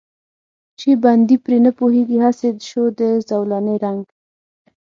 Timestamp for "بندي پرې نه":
1.03-1.71